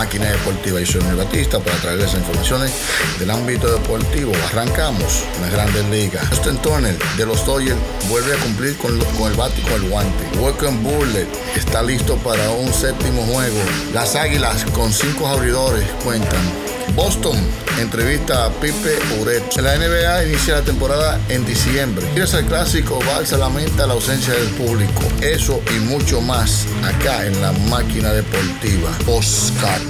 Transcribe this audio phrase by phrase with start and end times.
[0.00, 0.80] Máquina deportiva.
[0.86, 2.72] Soy Manuel Batista para traerles informaciones
[3.18, 4.32] del ámbito deportivo.
[4.46, 6.26] Arrancamos las grandes ligas.
[6.30, 7.76] Justin Turner de los Dodgers
[8.08, 10.24] vuelve a cumplir con el bate y con el guante.
[10.38, 13.60] Welcome Bullet está listo para un séptimo juego.
[13.92, 16.69] Las Águilas con cinco abridores cuentan.
[16.94, 17.36] Boston
[17.78, 19.56] entrevista a Pipe Uret.
[19.56, 22.06] La NBA inicia la temporada en diciembre.
[22.12, 25.02] Quieres el clásico, Val lamenta la ausencia del público.
[25.20, 28.90] Eso y mucho más acá en la máquina deportiva.
[29.06, 29.80] Oscar.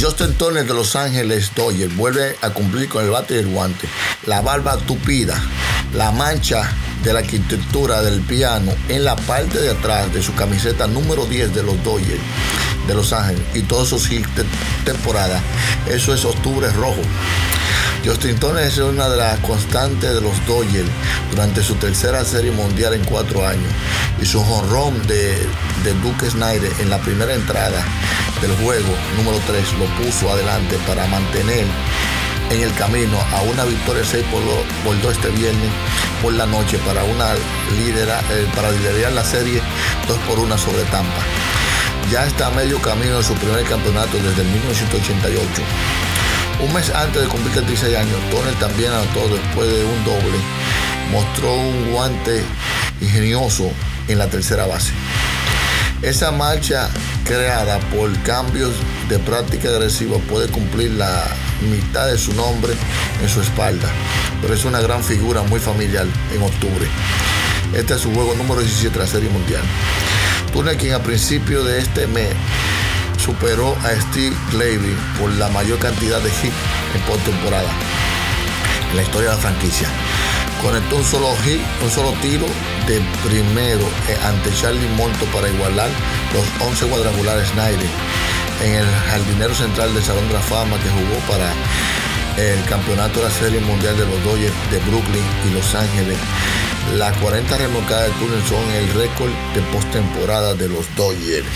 [0.00, 3.88] Justin Turner de Los Ángeles Dodgers vuelve a cumplir con el bate y el guante.
[4.26, 5.40] La barba tupida,
[5.94, 6.70] la mancha
[7.04, 11.54] de la arquitectura del piano en la parte de atrás de su camiseta número 10
[11.54, 12.20] de los Dodgers
[12.86, 14.44] de Los Ángeles y todos sus hits de
[14.84, 15.40] temporada.
[15.88, 17.00] Eso es octubre rojo.
[18.04, 20.88] Justin Turner es una de las constantes de los Dodgers
[21.30, 23.70] durante su tercera serie mundial en cuatro años
[24.20, 25.36] y su jonrón de,
[25.84, 27.82] de Duke Snyder en la primera entrada
[28.42, 31.64] del juego número 3 lo puso adelante para mantener
[32.50, 35.70] en el camino a una victoria 6 por, lo- por 2 este viernes
[36.22, 37.34] por la noche para una
[37.78, 39.60] lidera, eh, para liderar la serie
[40.08, 41.22] 2 por 1 sobre Tampa.
[42.10, 45.62] Ya está a medio camino de su primer campeonato desde el 1988.
[46.62, 50.38] Un mes antes de cumplir 36 años, Turner también anotó después de un doble.
[51.10, 52.42] Mostró un guante
[53.00, 53.70] ingenioso
[54.08, 54.92] en la tercera base.
[56.02, 56.88] Esa marcha
[57.24, 58.72] creada por cambios
[59.08, 61.24] de práctica agresiva puede cumplir la
[61.64, 62.72] mitad de su nombre
[63.22, 63.88] en su espalda,
[64.40, 66.86] pero es una gran figura muy familiar en octubre.
[67.74, 69.62] Este es su juego número 17 de la Serie Mundial.
[70.52, 72.28] Turner, quien a principios de este mes
[73.18, 76.54] superó a Steve Glavy por la mayor cantidad de hits
[76.94, 77.68] en postemporada
[78.90, 79.88] en la historia de la franquicia.
[80.62, 82.46] Conectó un solo hit, un solo tiro
[82.86, 85.90] de primero eh, ante Charlie Monto para igualar
[86.32, 87.90] los 11 cuadrangulares Snyder
[88.64, 91.52] en el jardinero central del Salón de la Fama que jugó para
[92.38, 96.16] el campeonato de la Serie Mundial de los Dodgers de Brooklyn y Los Ángeles.
[96.96, 101.46] Las 40 remolcadas de túnel son el récord de postemporada de los Dodgers.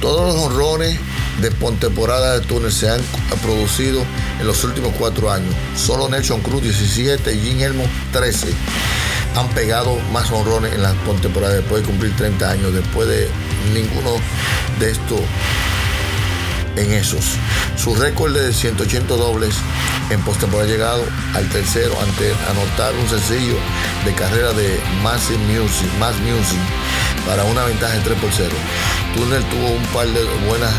[0.00, 0.98] Todos los honrones
[1.42, 3.00] de postemporada de túnel se han
[3.42, 4.02] producido
[4.40, 5.54] en los últimos cuatro años.
[5.76, 8.48] Solo Nelson Cruz 17 y Jim Elmo 13
[9.36, 12.72] han pegado más honrones en la postemporada después de cumplir 30 años.
[12.72, 13.28] Después de
[13.72, 14.16] ninguno
[14.78, 15.20] de estos
[16.76, 17.24] en esos.
[17.76, 19.54] Su récord de 180 dobles
[20.10, 21.04] en postemporada llegado
[21.34, 23.56] al tercero ante anotar un sencillo
[24.04, 26.58] de carrera de Massive Music, Mass Music
[27.26, 28.50] para una ventaja de 3 por 0.
[29.14, 30.72] Turner tuvo un par de buenas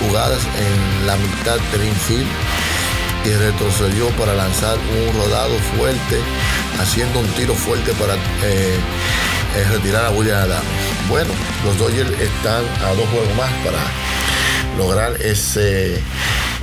[0.00, 2.26] jugadas en la mitad del infield
[3.24, 6.18] y retrocedió para lanzar un rodado fuerte,
[6.80, 8.78] haciendo un tiro fuerte para eh,
[9.56, 10.64] eh, retirar a William Adams.
[11.08, 11.30] Bueno,
[11.64, 13.78] los Dodgers están a dos juegos más para
[14.78, 16.00] lograr ese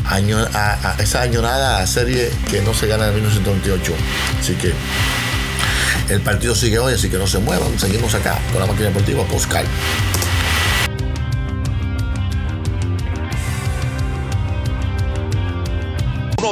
[0.06, 3.94] año, a- a- esa añorada serie que no se gana en 1928.
[4.40, 4.74] Así que
[6.14, 7.78] el partido sigue hoy, así que no se muevan.
[7.80, 9.66] Seguimos acá con la máquina deportiva Poscal.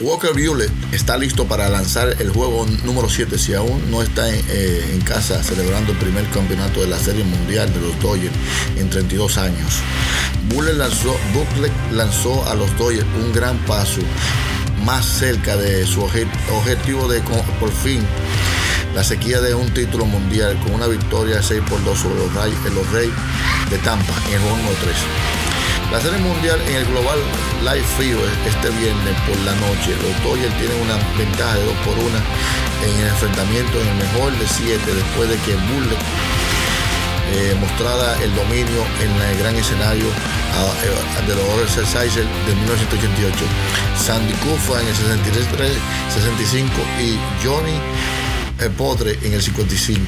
[0.00, 4.90] Walker Buehler está listo para lanzar el juego número 7 si aún no está eh,
[4.92, 8.34] en, casa celebrando el primer campeonato de la Serie Mundial de los Dodgers
[8.76, 9.80] en 32 años.
[10.54, 11.16] Buehler lanzó,
[11.90, 14.00] lanzó a los Dodgers un gran paso
[14.84, 17.20] más cerca de su objetivo de
[17.58, 18.06] por fin
[18.94, 22.20] la sequía de un título mundial con una victoria 6 por 2 sobre
[22.74, 23.14] los Reyes,
[23.70, 25.47] de Tampa en el juego número 3.
[25.90, 27.18] La serie mundial en el Global
[27.64, 29.96] Live Frio este viernes por la noche.
[30.04, 32.08] Los Dodgers tienen una ventaja de 2 por 1
[32.84, 35.88] en el enfrentamiento en el mejor de 7 después de que Bull
[37.32, 41.74] eh, mostrara el dominio en el gran escenario uh, de los Orioles
[42.14, 43.36] de 1988.
[43.96, 45.72] Sandy Kufa en el 63,
[46.12, 46.70] 65
[47.00, 47.80] y Johnny
[48.60, 50.04] eh, Podre en el 55.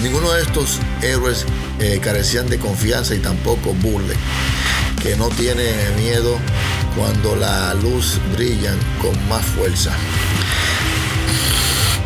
[0.00, 1.44] Ninguno de estos héroes
[1.82, 4.14] eh, carecían de confianza y tampoco Burle,
[5.02, 5.64] que no tiene
[5.96, 6.38] miedo
[6.96, 9.90] cuando la luz brilla con más fuerza.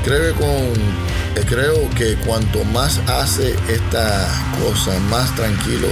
[0.02, 4.26] Creo que, con, eh, creo que cuanto más hace esta
[4.62, 5.88] cosa, más tranquilo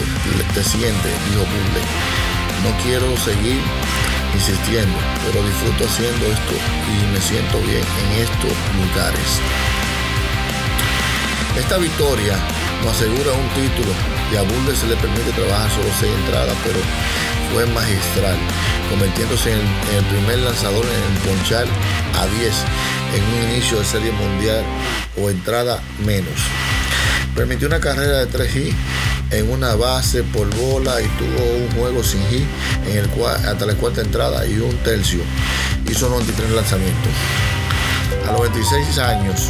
[0.55, 1.85] te siente, dijo Burle.
[2.65, 3.61] No quiero seguir
[4.35, 4.97] insistiendo,
[5.27, 6.55] pero disfruto haciendo esto
[6.89, 9.41] y me siento bien en estos lugares.
[11.59, 12.39] Esta victoria
[12.91, 13.93] asegura un título
[14.33, 16.79] y a Bundes se le permite trabajar solo seis entradas, pero
[17.53, 18.37] fue magistral,
[18.91, 19.61] convirtiéndose en
[19.97, 21.67] el, primer lanzador en ponchar
[22.19, 22.55] a 10
[23.15, 24.65] en un inicio de serie mundial
[25.17, 26.35] o entrada menos.
[27.35, 28.77] Permitió una carrera de 3 hits
[29.31, 32.47] en una base por bola y tuvo un juego sin hit
[32.89, 35.21] en el cual, hasta la cuarta entrada y un tercio.
[35.89, 37.13] Hizo 93 lanzamientos.
[38.29, 39.49] A los 26 años,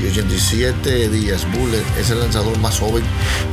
[0.00, 1.46] y 87 días.
[1.52, 3.04] Bullet es el lanzador más joven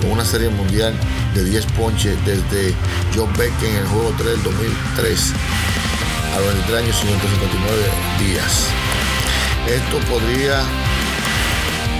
[0.01, 0.94] con una serie mundial
[1.33, 2.74] de 10 ponches desde
[3.15, 5.33] Joe Beck en el juego 3 del 2003
[6.36, 7.83] a los 23 años y 159
[8.19, 8.68] días.
[9.68, 10.62] Esto podría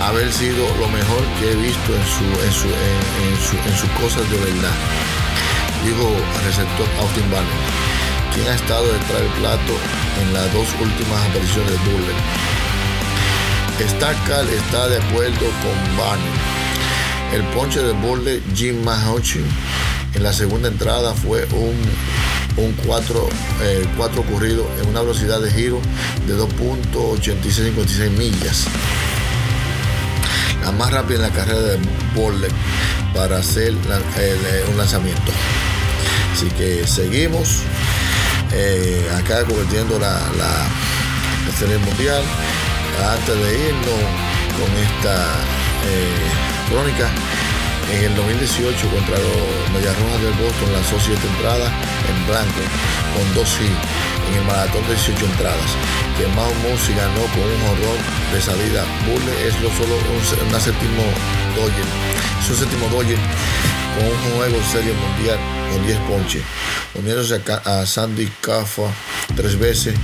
[0.02, 2.68] haber sido lo mejor que he visto en, su, en, su,
[3.58, 4.76] en, sus cosas de verdad,
[5.84, 7.62] dijo el receptor Austin Banner,
[8.34, 9.74] quien ha estado detrás del plato
[10.22, 12.55] en las dos últimas apariciones de Bullet.
[13.84, 16.34] Starkal está de acuerdo con Barney.
[17.34, 19.46] El ponche de borde Jim Mahochin
[20.14, 21.76] en la segunda entrada fue un,
[22.64, 23.30] un 4,
[23.64, 23.86] eh,
[24.18, 25.82] ocurrido en una velocidad de giro
[26.26, 28.66] de 2.8656 millas.
[30.64, 31.80] La más rápida en la carrera de
[32.16, 32.48] Bolle
[33.14, 35.32] para hacer un lanzamiento.
[36.34, 37.60] Así que seguimos
[38.54, 40.68] eh, acá convirtiendo la, la,
[41.46, 42.24] la serie mundial
[43.04, 44.04] antes de irnos
[44.56, 45.16] con esta
[45.86, 47.10] eh, crónica,
[47.92, 51.72] en el 2018 contra los Medias Rojas del Boston lanzó 7 entradas
[52.10, 52.62] en blanco
[53.14, 55.72] con 2 hits en el maratón de 18 entradas.
[56.18, 58.00] Que Mao Musi ganó con un horror
[58.34, 58.84] de salida.
[59.06, 61.04] Bulle es lo solo un, séptimo
[61.56, 61.86] Dodger.
[62.42, 63.20] Es un séptimo Dodger
[63.96, 65.40] con un juego serie mundial
[65.72, 66.44] con 10 ponches.
[66.96, 68.84] Uniéndose a, Sandy Caffa
[69.36, 69.96] tres veces,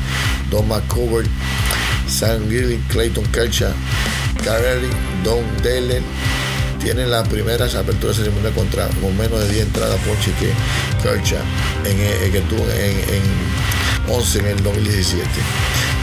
[0.49, 1.25] Don McCover
[2.07, 3.71] Sam Gilly, Clayton Kershaw,
[4.43, 4.89] Carelli,
[5.23, 6.03] Don Dellen
[6.81, 10.51] tienen las primeras aperturas segunda contra con menos de 10 entradas por Chique
[11.03, 11.39] Kershaw
[11.85, 13.21] en, eh, que tuvo en,
[14.09, 15.23] 11 en el 2017.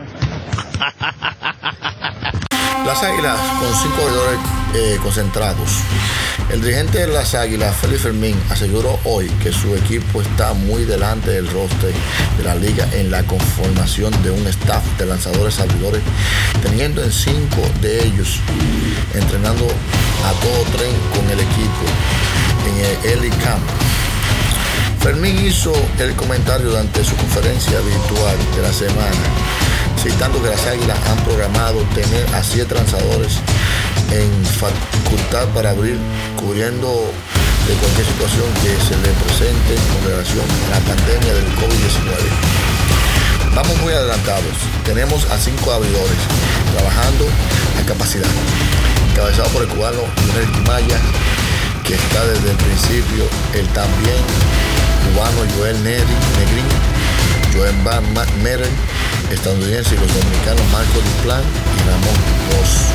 [2.86, 4.40] Las Águilas con cinco jugadores
[4.76, 5.70] eh, concentrados.
[6.50, 11.32] El dirigente de las Águilas, Félix Fermín, aseguró hoy que su equipo está muy delante
[11.32, 11.94] del roster
[12.38, 16.02] de la liga en la conformación de un staff de lanzadores abridores,
[16.62, 18.40] teniendo en cinco de ellos
[19.14, 19.68] entrenando
[20.26, 21.86] a todo tren con el equipo
[22.68, 23.64] en el Eli Camp.
[25.00, 29.58] Fermín hizo el comentario durante su conferencia virtual de la semana
[30.02, 33.40] citando que las águilas han programado tener a siete lanzadores
[34.12, 35.98] en facultad para abrir,
[36.38, 37.12] cubriendo
[37.68, 42.08] de cualquier situación que se le presente con relación a la pandemia del COVID-19.
[43.56, 44.56] Vamos muy adelantados.
[44.86, 46.20] Tenemos a cinco abridores
[46.76, 47.28] trabajando
[47.82, 48.30] a capacidad.
[49.12, 51.00] encabezado por el cubano Lionel Quimaya,
[51.84, 54.24] que está desde el principio, el también
[55.14, 56.68] cubano Joel Negrin,
[57.54, 58.04] Joel Van
[58.44, 58.70] Meren,
[59.32, 62.16] estadounidense y los dominicanos Marco Duplan y Ramón
[62.52, 62.88] Ross.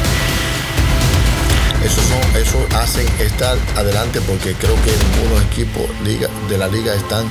[1.84, 6.94] Eso, son, eso hacen estar adelante porque creo que ninguno equipos liga, de la liga
[6.94, 7.28] están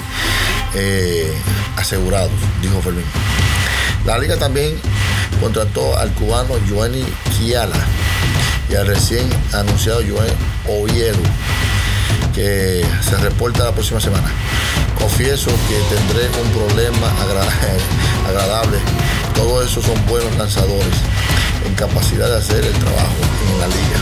[0.75, 1.31] eh,
[1.77, 3.05] asegurados, dijo Fermín.
[4.05, 4.77] La liga también
[5.39, 7.03] contrató al cubano Joanny
[7.37, 7.77] Kiala
[8.69, 10.27] y al recién anunciado Joan
[10.67, 11.19] Oviedo,
[12.35, 14.31] que se reporta la próxima semana.
[15.01, 17.07] Confieso que tendré un problema
[18.27, 18.77] agradable.
[19.35, 20.95] Todos esos son buenos lanzadores
[21.65, 23.99] en capacidad de hacer el trabajo en la liga.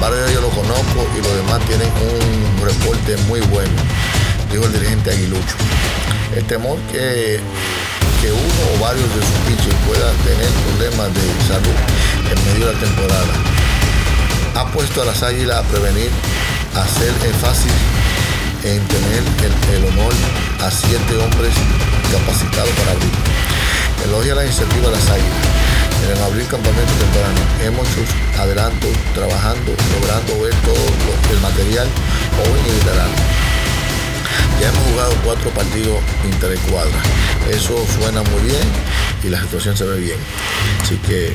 [0.00, 3.72] Varios de ellos lo conozco y los demás tienen un reporte muy bueno,
[4.50, 5.56] dijo el dirigente Aguilucho.
[6.36, 7.40] El temor que
[8.20, 11.74] que uno o varios de sus pitchers puedan tener problemas de salud
[12.30, 13.34] en medio de la temporada.
[14.54, 16.10] Ha puesto a las águilas a prevenir,
[16.76, 17.72] a hacer énfasis
[18.64, 19.22] en tener
[19.74, 20.12] el, honor
[20.60, 21.52] a siete hombres
[22.12, 23.10] capacitados para abrir.
[24.04, 25.46] Elogia la iniciativa de las águilas.
[26.04, 30.86] En el abrir campamento temprano hemos hecho adelanto trabajando, logrando ver todo
[31.32, 31.88] el material
[32.36, 33.42] joven y veterano
[34.60, 37.02] ya hemos jugado cuatro partidos interescuadras.
[37.50, 38.62] Eso suena muy bien
[39.24, 40.18] y la situación se ve bien.
[40.82, 41.32] Así que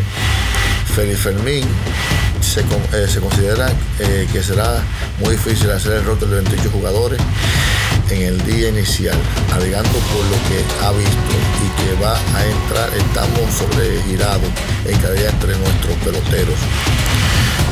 [0.96, 1.66] Félix Fermín
[2.48, 3.68] se, eh, considera
[4.00, 4.82] eh, que será
[5.20, 7.20] muy difícil hacer el roto de 28 jugadores
[8.10, 9.18] en el día inicial,
[9.54, 14.50] alegando por lo que ha visto y que va a entrar, estamos sobregirados
[14.86, 16.56] en calidad entre nuestros peloteros,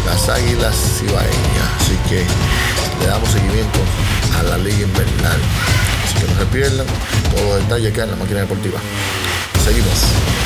[0.06, 1.70] las águilas cibaeñas.
[1.80, 2.26] Así que
[3.00, 3.80] le damos seguimiento
[4.38, 5.40] a la liga invernal.
[6.04, 6.88] Así que no se pierdan
[7.34, 8.80] todos los detalles hay en la máquina deportiva.
[9.64, 10.45] Seguimos.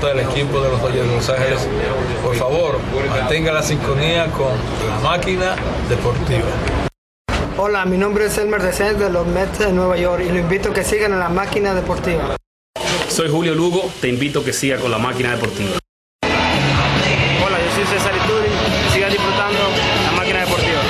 [0.00, 1.68] Soy del equipo de los Dodgers de Los Ángeles.
[2.22, 2.78] Por favor,
[3.10, 4.52] mantenga la sintonía con
[4.88, 5.56] La Máquina
[5.88, 6.48] Deportiva.
[7.56, 10.70] Hola, mi nombre es Elmer Descent de los Mets de Nueva York y lo invito
[10.70, 12.36] a que sigan en La Máquina Deportiva.
[13.08, 15.76] Soy Julio Lugo, te invito a que siga con La Máquina Deportiva.
[17.90, 18.48] César Ituri,
[18.92, 19.58] sigan disfrutando
[20.04, 20.80] la máquina deportiva.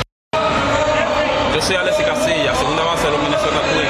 [1.55, 3.89] Yo soy Alexis Casilla, segunda base de los Minnesota Twins,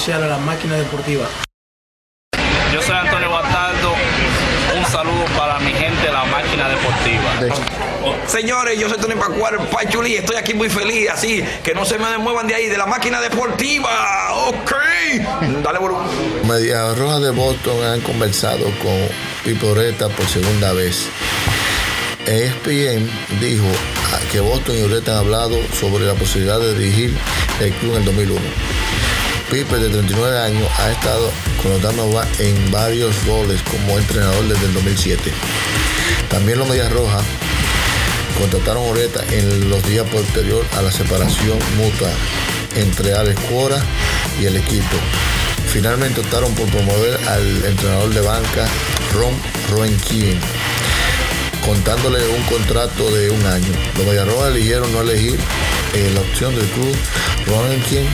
[0.00, 1.26] especial a la máquina deportiva.
[2.72, 3.92] Yo soy Antonio Bastardo,
[4.78, 8.16] un saludo para mi gente de la máquina deportiva.
[8.26, 12.16] Señores, yo soy Tony Pacuar, Pachuli, estoy aquí muy feliz, así que no se me
[12.16, 13.90] muevan de ahí, de la máquina deportiva.
[14.46, 14.72] Ok,
[15.62, 16.08] dale volumen.
[16.48, 18.96] Media Roja de Boston han conversado con
[19.44, 21.10] Piporeta por segunda vez.
[22.26, 23.66] ESPN dijo
[24.32, 27.14] que Boston y Ureta han hablado sobre la posibilidad de dirigir
[27.60, 28.40] el club en el 2001.
[29.50, 31.28] Pipe, de 39 años, ha estado
[31.60, 35.32] con los en varios roles como entrenador desde el 2007.
[36.28, 37.24] También los Medias Rojas
[38.38, 42.10] contrataron a Ureta en los días posterior a la separación mutua
[42.76, 43.82] entre Alex Cora
[44.40, 44.96] y el equipo.
[45.72, 48.68] Finalmente optaron por promover al entrenador de banca
[49.12, 49.34] Ron
[49.72, 50.38] Roenquien
[51.66, 53.72] contándole un contrato de un año.
[53.96, 55.38] Los Vallarroa eligieron no elegir
[55.94, 56.96] eh, la opción del club
[57.46, 58.06] Ronenkin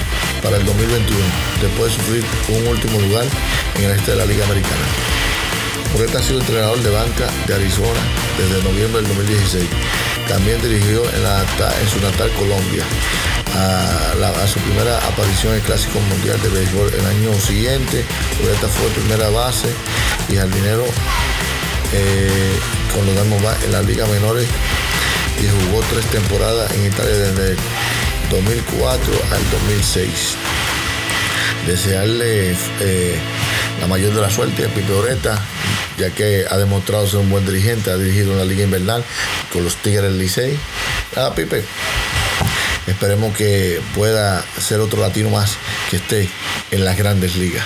[0.46, 1.18] para el 2021,
[1.60, 3.24] después de sufrir un último lugar
[3.74, 4.86] en el este de la Liga Americana.
[5.92, 7.98] Moreta ha sido entrenador de banca de Arizona
[8.38, 9.64] desde noviembre del 2016.
[10.28, 12.84] También dirigió en, su natal Colombia
[13.56, 16.94] a, su primera aparición en el Clásico Mundial de Béisbol.
[16.94, 18.04] El año siguiente,
[18.40, 19.66] Moreta fue primera base
[20.28, 20.84] y jardinero
[21.92, 22.58] eh,
[22.94, 24.46] con los Diamondbacks en la Liga Menores
[25.42, 27.56] y jugó tres temporadas en Italia desde
[28.30, 30.36] 2004 al 2006.
[31.66, 33.18] Desearle eh,
[33.80, 35.38] la mayor de la suerte a Pipe Oreta,
[35.98, 39.04] ya que ha demostrado ser un buen dirigente, ha dirigido una liga invernal
[39.52, 40.58] con los Tigres del Licey
[41.14, 41.64] Nada, Pipe.
[42.86, 45.56] Esperemos que pueda ser otro latino más
[45.90, 46.28] que esté
[46.70, 47.64] en las grandes ligas.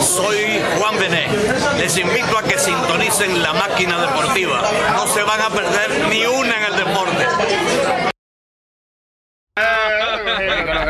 [0.00, 1.26] Soy Juan Bené.
[1.78, 2.58] Les invito a que
[3.16, 4.62] sintonicen la máquina deportiva.
[4.92, 7.26] No se van a perder ni una en el deporte.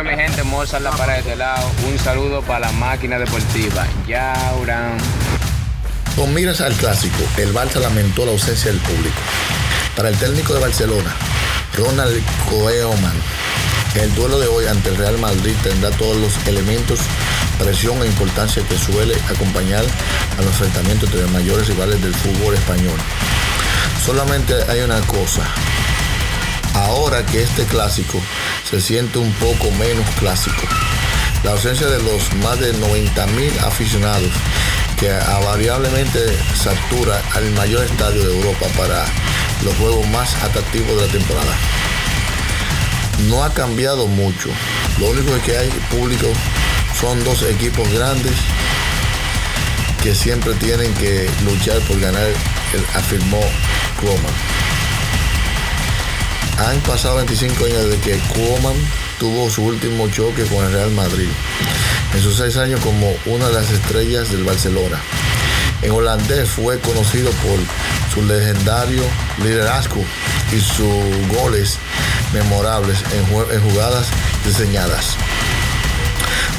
[0.03, 1.71] Mi gente Mozart la para este lado.
[1.87, 3.87] Un saludo para la máquina deportiva.
[4.07, 4.97] Yauran.
[6.17, 9.17] Con miras al clásico, el Barça lamentó la ausencia del público.
[9.95, 11.15] Para el técnico de Barcelona,
[11.75, 13.17] Ronald Koeman,
[13.95, 17.01] el duelo de hoy ante el Real Madrid tendrá todos los elementos,
[17.59, 19.85] presión e importancia que suele acompañar
[20.39, 22.99] a los enfrentamientos entre los mayores rivales del fútbol español.
[24.05, 25.43] Solamente hay una cosa.
[26.75, 28.21] Ahora que este clásico
[28.69, 30.63] se siente un poco menos clásico,
[31.43, 34.31] la ausencia de los más de 90.000 aficionados
[34.99, 35.11] que
[35.45, 36.21] variablemente
[36.55, 39.05] satura al mayor estadio de Europa para
[39.65, 41.57] los juegos más atractivos de la temporada.
[43.29, 44.49] No ha cambiado mucho.
[44.99, 46.29] Lo único que hay público
[46.99, 48.35] son dos equipos grandes
[50.07, 52.29] que siempre tienen que luchar por ganar,
[52.95, 53.41] afirmó
[54.01, 54.33] Koeman.
[56.59, 58.77] Han pasado 25 años desde que Koeman
[59.19, 61.27] tuvo su último choque con el Real Madrid,
[62.15, 65.01] en sus seis años como una de las estrellas del Barcelona.
[65.83, 67.59] En holandés fue conocido por
[68.15, 69.03] su legendario
[69.43, 70.05] liderazgo
[70.53, 71.79] y sus goles
[72.33, 74.07] memorables en, jugadas
[74.45, 75.17] diseñadas.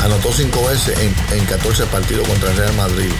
[0.04, 3.12] Anotó cinco veces en, 14 partidos contra el Real Madrid,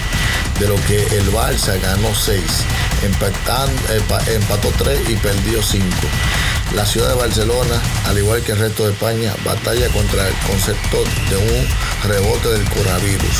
[0.60, 2.64] de lo que el Barça ganó seis,
[3.02, 6.06] empató tres y perdió cinco.
[6.74, 11.02] La ciudad de Barcelona, al igual que el resto de España, batalla contra el concepto
[11.30, 11.68] de un
[12.04, 13.36] rebote del coronavirus.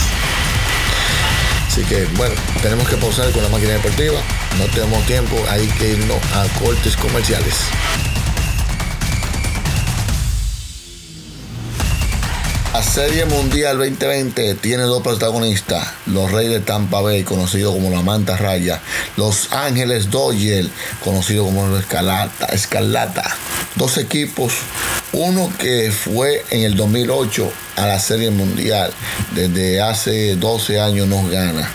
[1.68, 4.21] Así que bueno, tenemos que pausar con la máquina deportiva.
[4.59, 7.54] No tenemos tiempo, hay que irnos a cortes comerciales.
[12.78, 18.02] La Serie Mundial 2020 tiene dos protagonistas, los Reyes de Tampa Bay, conocido como la
[18.02, 18.81] Manta Raya,
[19.16, 20.68] Los Ángeles Dodgers,
[21.02, 23.35] conocido como la Escalata, Escalata.
[23.74, 24.52] Dos equipos,
[25.12, 28.92] uno que fue en el 2008 a la Serie Mundial,
[29.35, 31.68] desde hace 12 años nos gana.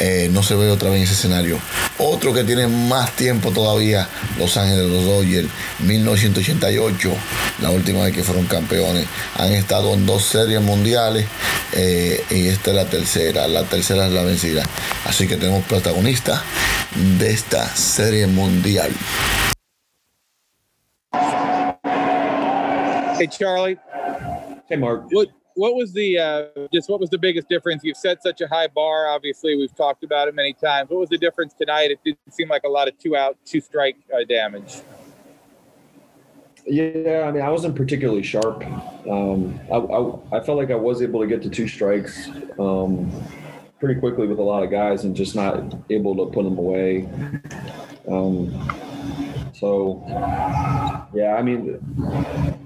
[0.00, 1.58] Eh, no se ve otra vez en ese escenario.
[1.98, 4.08] Otro que tiene más tiempo todavía,
[4.38, 5.48] Los Ángeles los Dodgers,
[5.80, 7.12] 1988,
[7.60, 9.06] la última vez que fueron campeones.
[9.36, 11.26] Han estado en dos series mundiales
[11.72, 13.48] eh, y esta es la tercera.
[13.48, 14.62] La tercera es la vencida.
[15.04, 16.40] Así que tenemos protagonistas
[17.18, 18.92] de esta serie mundial.
[23.18, 23.76] Hey Charlie.
[24.68, 25.08] Hey Mark.
[25.10, 27.82] What what was the uh, just what was the biggest difference?
[27.82, 29.08] You've set such a high bar.
[29.08, 30.88] Obviously, we've talked about it many times.
[30.88, 31.90] What was the difference tonight?
[31.90, 34.76] It didn't seem like a lot of two out, two strike uh, damage.
[36.64, 38.64] Yeah, I mean, I wasn't particularly sharp.
[39.08, 43.10] Um, I, I, I, felt like I was able to get to two strikes um,
[43.80, 47.08] pretty quickly with a lot of guys and just not able to put them away.
[48.06, 48.52] Um,
[49.58, 50.02] so,
[51.14, 51.78] yeah, I mean,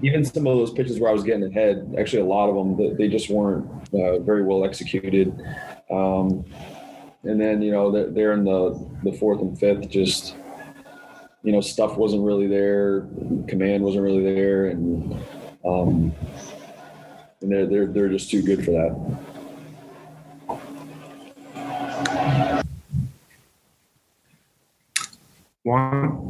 [0.01, 2.97] even some of those pitches where I was getting ahead, actually a lot of them,
[2.97, 5.33] they just weren't uh, very well executed.
[5.89, 6.45] Um,
[7.23, 10.35] and then, you know, they're, in the, the fourth and fifth, just,
[11.43, 13.01] you know, stuff wasn't really there,
[13.47, 15.13] command wasn't really there, and
[15.65, 16.13] um,
[17.41, 18.93] and they're they're they're just too good for that.
[25.63, 26.22] One.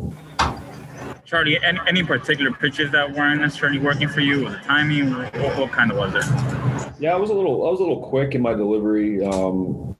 [1.34, 4.44] Charlie, any, any particular pitches that weren't necessarily working for you?
[4.44, 5.16] Was it timing?
[5.16, 6.94] What, what, kind of was it?
[7.00, 9.26] Yeah, I was a little I was a little quick in my delivery.
[9.26, 9.98] Um,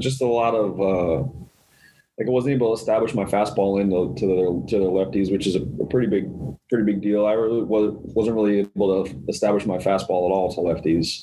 [0.00, 1.18] just a lot of uh,
[2.18, 5.46] like I wasn't able to establish my fastball into to the to the lefties, which
[5.46, 6.28] is a, a pretty big
[6.68, 7.24] pretty big deal.
[7.24, 11.22] I really was, wasn't really able to establish my fastball at all to lefties.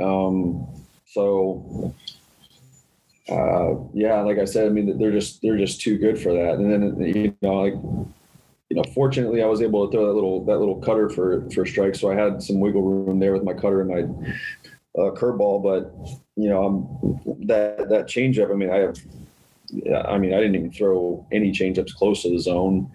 [0.00, 0.68] Um,
[1.06, 1.92] so
[3.30, 6.54] uh, yeah, like I said, I mean, they're just they're just too good for that.
[6.54, 7.74] And then you know, like
[8.70, 11.64] you know, fortunately, I was able to throw that little that little cutter for for
[11.64, 15.62] strike, so I had some wiggle room there with my cutter and my uh, curveball.
[15.62, 15.94] But
[16.36, 18.50] you know, um, that that changeup.
[18.50, 18.98] I mean, I have.
[20.06, 22.90] I mean, I didn't even throw any changeups close to the zone.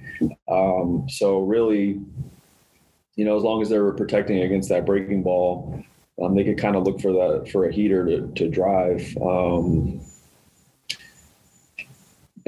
[0.48, 2.00] Um, so really,
[3.16, 5.84] you know, as long as they were protecting against that breaking ball,
[6.22, 9.18] um, they could kind of look for that for a heater to, to drive.
[9.18, 10.00] Um,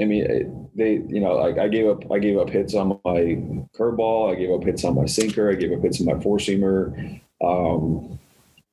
[0.02, 3.38] I mean, they, you know, like I gave up, I gave up hits on my
[3.78, 4.32] curveball.
[4.32, 5.52] I gave up hits on my sinker.
[5.52, 7.22] I gave up hits on my four seamer.
[7.44, 8.20] Um,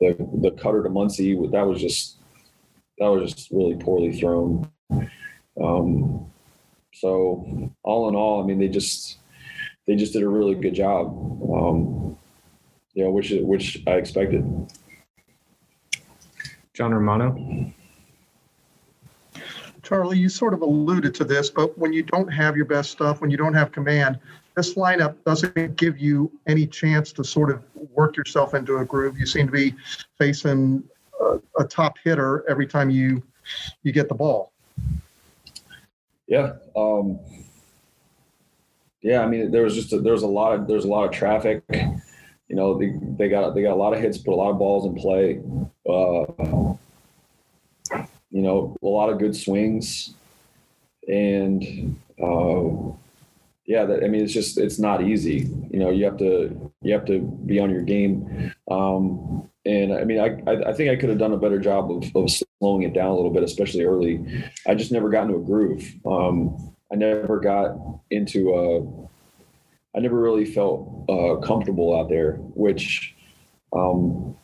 [0.00, 2.16] the the cutter to Muncie, that was just
[2.98, 4.70] that was just really poorly thrown.
[5.62, 6.30] Um,
[6.94, 9.18] so all in all, I mean, they just
[9.86, 11.08] they just did a really good job.
[11.52, 12.16] Um,
[12.94, 14.44] you know, which which I expected.
[16.74, 17.72] John Romano.
[19.88, 23.22] Charlie, you sort of alluded to this, but when you don't have your best stuff,
[23.22, 24.18] when you don't have command,
[24.54, 27.62] this lineup doesn't give you any chance to sort of
[27.94, 29.18] work yourself into a groove.
[29.18, 29.74] You seem to be
[30.18, 30.84] facing
[31.18, 33.22] a, a top hitter every time you
[33.82, 34.52] you get the ball.
[36.26, 36.56] Yeah.
[36.76, 37.18] Um,
[39.00, 39.22] yeah.
[39.22, 41.12] I mean, there was just a, there was a lot of there's a lot of
[41.12, 41.62] traffic.
[41.70, 44.58] You know, they, they got they got a lot of hits, put a lot of
[44.58, 45.40] balls in play.
[45.88, 46.74] Uh,
[48.30, 50.14] you know, a lot of good swings,
[51.06, 52.92] and uh,
[53.66, 55.48] yeah, that, I mean, it's just it's not easy.
[55.70, 58.52] You know, you have to you have to be on your game.
[58.70, 62.16] Um, and I mean, I I think I could have done a better job of,
[62.16, 64.42] of slowing it down a little bit, especially early.
[64.66, 65.84] I just never got into a groove.
[66.06, 67.76] Um, I never got
[68.10, 69.08] into a.
[69.96, 73.14] I never really felt uh, comfortable out there, which,
[73.72, 74.36] um,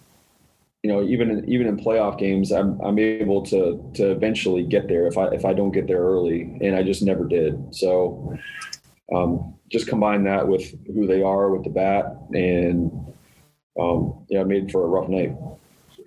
[0.84, 4.86] you know, even in, even in playoff games, I'm I'm able to to eventually get
[4.86, 7.74] there if I if I don't get there early, and I just never did.
[7.74, 8.36] So,
[9.14, 12.92] um, just combine that with who they are with the bat, and
[13.80, 15.34] um, yeah, made for a rough night.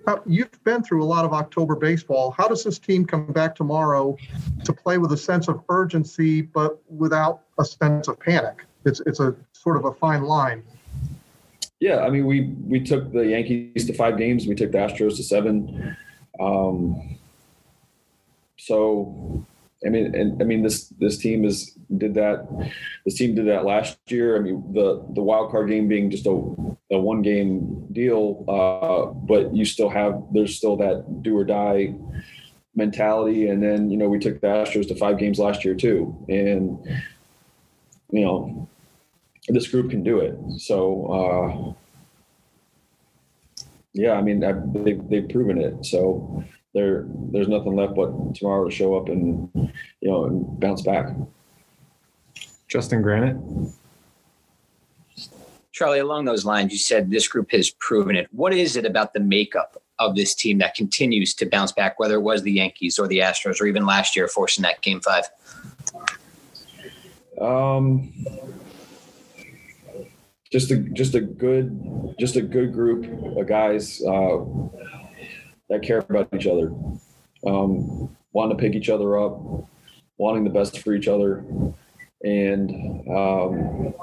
[0.06, 2.30] Uh, you've been through a lot of October baseball.
[2.30, 4.16] How does this team come back tomorrow
[4.62, 8.64] to play with a sense of urgency, but without a sense of panic?
[8.84, 10.62] It's it's a sort of a fine line.
[11.80, 14.46] Yeah, I mean, we we took the Yankees to five games.
[14.46, 15.96] We took the Astros to seven.
[16.40, 17.18] Um,
[18.58, 19.46] so,
[19.86, 22.48] I mean, and I mean this this team is did that.
[23.04, 24.36] This team did that last year.
[24.36, 26.30] I mean, the the wild card game being just a
[26.90, 31.94] a one game deal, uh, but you still have there's still that do or die
[32.74, 33.48] mentality.
[33.48, 36.78] And then you know we took the Astros to five games last year too, and
[38.10, 38.68] you know
[39.54, 40.36] this group can do it.
[40.58, 41.74] So.
[41.74, 41.74] Uh,
[43.94, 44.52] yeah, I mean, I,
[44.84, 45.84] they've, they've proven it.
[45.84, 50.82] So there, there's nothing left but tomorrow to show up and, you know, and bounce
[50.82, 51.06] back.
[52.68, 53.36] Justin Granite.
[55.72, 58.28] Charlie, along those lines, you said this group has proven it.
[58.30, 62.14] What is it about the makeup of this team that continues to bounce back, whether
[62.14, 65.24] it was the Yankees or the Astros or even last year forcing that game five?
[67.40, 68.12] Um,
[70.50, 73.04] just a just a good just a good group
[73.36, 74.38] of guys uh,
[75.68, 76.72] that care about each other,
[77.46, 79.38] um, wanting to pick each other up,
[80.16, 81.44] wanting the best for each other,
[82.22, 82.70] and
[83.08, 83.94] um,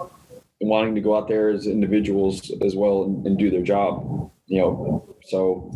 [0.61, 4.31] wanting to go out there as individuals as well and, and do their job.
[4.47, 5.71] You know, so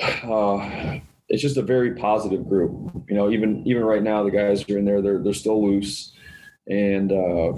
[0.00, 2.72] uh, it's just a very positive group.
[3.08, 6.12] You know, even even right now, the guys are in there, they're they're still loose,
[6.66, 7.52] and uh,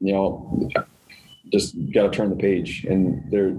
[0.00, 0.68] you know,
[1.52, 3.56] just got to turn the page, and they're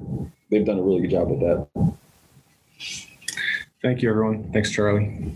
[0.50, 1.68] they've done a really good job with that.
[3.82, 4.52] Thank you, everyone.
[4.52, 5.34] Thanks, Charlie.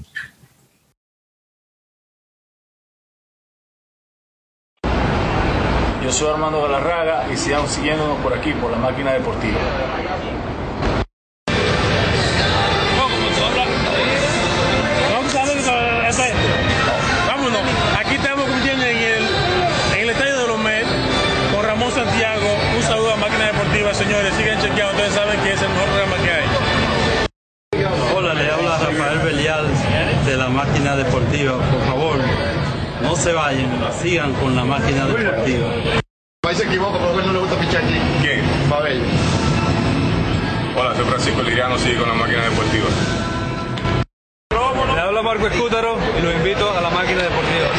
[6.04, 9.58] Yo soy Armando Galarraga y sigan siguiéndonos por aquí, por la máquina deportiva.
[33.26, 35.68] Se vayan, sigan con la máquina deportiva.
[36.46, 38.00] Ahí se equivoca, porque no le gusta pichar aquí.
[38.22, 38.40] ¿Quién?
[38.70, 39.02] Babel.
[40.78, 42.86] Hola, soy Francisco Liriano, sigue con la máquina deportiva.
[44.94, 47.70] Le habla Marco Escútaro y lo invito a la máquina deportiva.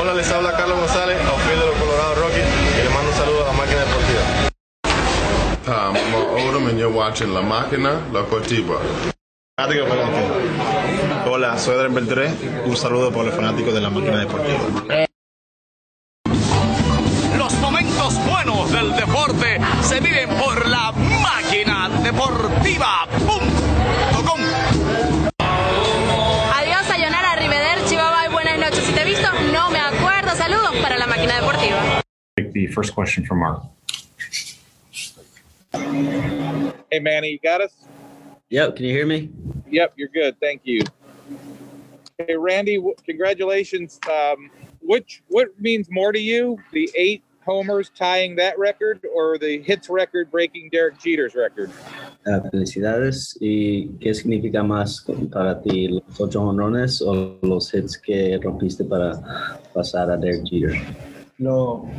[0.00, 3.44] Hola, les habla Carlos González, outfield de los Colorado Rockies, y le mando un saludo
[3.44, 4.50] a la máquina deportiva.
[5.66, 5.94] I'm
[6.42, 9.13] Odom and you're watching La Máquina Deportiva.
[11.26, 12.28] Hola, soy Adrián Beltré,
[12.66, 14.58] un saludo para los fanáticos de la máquina deportiva.
[17.38, 20.90] Los momentos buenos del deporte se viven por la
[21.22, 23.06] máquina deportiva.
[23.24, 23.48] ¡Pum!
[25.38, 28.84] Adiós, Sayonara, Arrivederci, bye bye, buenas noches.
[28.84, 30.34] Si te he visto, no me acuerdo.
[30.34, 32.02] Saludos para la máquina deportiva.
[32.34, 33.62] The first question from Mark.
[36.90, 37.72] Hey, Manny, you got us?
[38.54, 39.30] Yep, can you hear me?
[39.68, 40.38] Yep, you're good.
[40.40, 40.82] Thank you.
[42.18, 43.98] Hey, Randy, w- congratulations.
[44.08, 44.48] Um,
[44.80, 49.90] which what means more to you, the eight homers tying that record or the hits
[49.90, 51.68] record breaking Derek Jeter's record?
[52.28, 53.36] Ah, felicidades.
[53.40, 59.20] ¿Y qué significa más para ti, los ocho honrones o los hits que rompiste para
[59.74, 60.80] pasar a Derek Jeter?
[61.38, 61.90] Lo,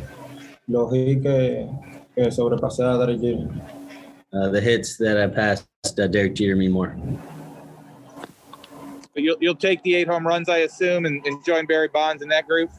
[0.67, 1.67] los hits que,
[2.15, 3.49] que sobrepasé a Derek Jeter.
[4.31, 5.67] Uh, the hits that I passed
[5.99, 6.95] uh, Derek Jeter me more.
[9.15, 12.21] So you'll, you'll take the eight home runs, I assume, and, and join Barry Bonds
[12.21, 12.69] in that group?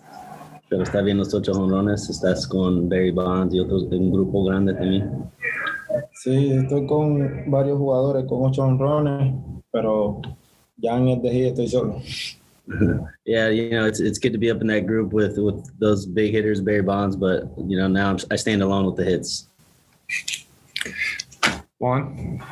[0.69, 4.75] Pero está bien los ocho honrones, estás con Barry Bonds y otros, un grupo grande
[4.75, 5.31] también.
[6.13, 9.35] Sí, estoy con varios jugadores con ocho honrones,
[9.71, 10.21] pero
[10.77, 12.03] ya en el de hit estoy solo.
[13.25, 16.05] yeah, you know, it's it's good to be up in that group with with those
[16.05, 19.49] big hitters, Barry Bonds, but you know now I'm, I stand alone with the hits.
[21.79, 22.43] Juan.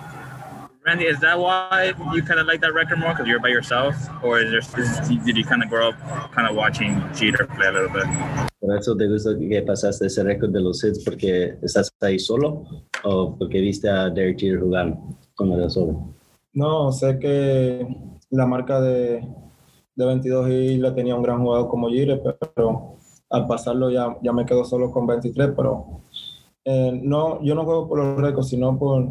[0.85, 3.97] Randy, is that why you kind of like that record more because you're by yourself,
[4.23, 5.97] or is there is, did you kind of grow up
[6.33, 8.05] kind of watching Jeter play a little bit?
[8.61, 12.67] Por eso te gusta que pasaste ese récord de los hits porque estás ahí solo
[13.03, 14.95] o porque viste a Derek Jeter jugar
[15.35, 16.15] cuando era solo.
[16.53, 17.87] No, sé que
[18.29, 19.27] la marca de,
[19.95, 22.23] de 22 y la tenía un gran jugador como Jeter,
[22.55, 22.99] pero
[23.31, 26.03] al pasarlo ya, ya me quedo solo con 23, pero
[26.67, 29.09] eh, no, yo no juego por los récords, sino por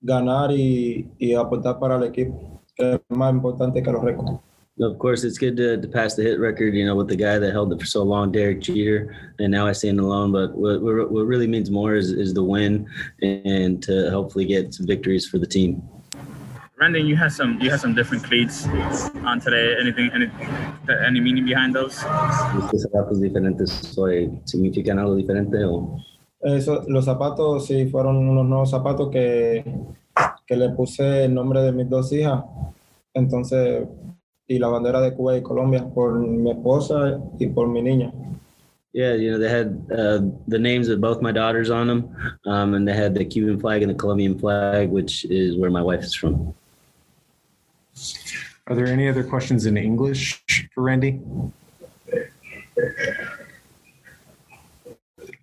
[0.00, 4.40] ganar y, y aportar para el equipo, que es más importante que los récords.
[4.80, 7.38] Of course, it's good to, to pass the hit record, you know, with the guy
[7.38, 10.32] that held it for so long, Derek Jeter, and now I stand alone.
[10.32, 12.88] But what, what what really means more is, is the win
[13.20, 15.82] and to hopefully get some victories for the team.
[16.80, 18.66] Randy, you had some you had some different cleats
[19.22, 19.76] on today.
[19.78, 20.30] Anything any
[21.06, 21.98] any meaning behind those?
[21.98, 26.00] ¿Estos zapatos diferentes hoy significan algo diferente o?
[26.40, 29.62] Eso, los zapatos sí fueron unos nuevos zapatos que,
[30.46, 32.44] que le puse el nombre de mis dos hijas.
[33.12, 33.86] Entonces,
[34.46, 38.12] y la bandera de Cuba y Colombia por mi esposa y por mi niña.
[38.92, 42.74] Yeah, you know, they had uh, the names of both my daughters on them, um,
[42.74, 46.02] and they had the Cuban flag and the Colombian flag, which is where my wife
[46.02, 46.52] is from.
[48.66, 50.42] Are there any other questions in English
[50.74, 51.20] for Randy?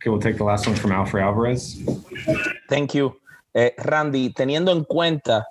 [0.07, 1.83] Okay, we'll take the last one from Alfred Alvarez.
[2.69, 3.19] Thank you.
[3.53, 5.45] Eh, Randy, teniendo en cuenta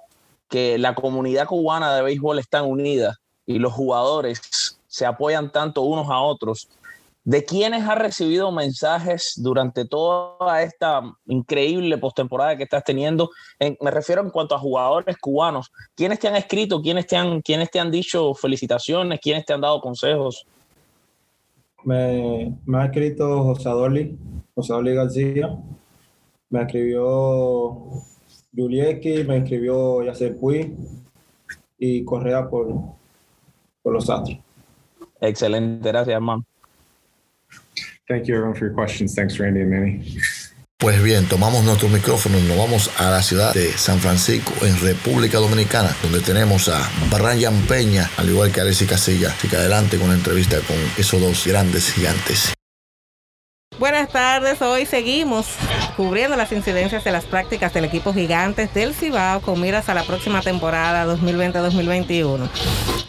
[0.48, 6.08] que la comunidad cubana de béisbol está unida y los jugadores se apoyan tanto unos
[6.08, 6.68] a otros,
[7.24, 13.28] ¿de quiénes has recibido mensajes durante toda esta increíble postemporada que estás teniendo?
[13.58, 15.70] En- me refiero en cuanto a jugadores cubanos.
[15.94, 16.80] ¿Quiénes te han escrito?
[16.80, 19.20] ¿Quiénes te han, quiénes te han dicho felicitaciones?
[19.20, 20.46] ¿Quiénes te han dado consejos?
[21.84, 24.18] Me, me ha escrito José Adoli,
[24.54, 25.56] José Adoli García,
[26.50, 27.90] me escribió
[28.54, 30.74] Julieki, me escribió Yacer Puy
[31.78, 32.74] y Correa por,
[33.82, 34.38] por los Astros.
[35.20, 36.44] Excelente, gracias, hermano.
[38.08, 39.14] Thank you everyone for your questions.
[39.14, 40.18] Thanks, Randy and Manny.
[40.78, 44.78] Pues bien, tomamos nuestro micrófono y nos vamos a la ciudad de San Francisco, en
[44.78, 49.34] República Dominicana, donde tenemos a Brian Peña, al igual que Alexis Casilla.
[49.36, 52.55] Así que adelante con la entrevista con esos dos grandes gigantes.
[53.78, 55.48] Buenas tardes, hoy seguimos
[55.98, 60.02] cubriendo las incidencias de las prácticas del equipo Gigantes del Cibao con miras a la
[60.04, 62.48] próxima temporada 2020-2021.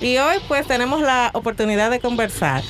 [0.01, 2.63] Y hoy pues tenemos la oportunidad de conversar